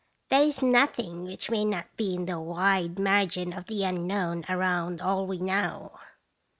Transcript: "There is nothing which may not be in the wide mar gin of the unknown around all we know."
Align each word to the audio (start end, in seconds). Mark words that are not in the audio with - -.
"There 0.29 0.41
is 0.41 0.63
nothing 0.63 1.25
which 1.25 1.51
may 1.51 1.63
not 1.63 1.95
be 1.95 2.15
in 2.15 2.25
the 2.25 2.39
wide 2.39 2.97
mar 2.97 3.27
gin 3.27 3.53
of 3.53 3.67
the 3.67 3.83
unknown 3.83 4.43
around 4.49 4.99
all 4.99 5.27
we 5.27 5.37
know." 5.37 5.91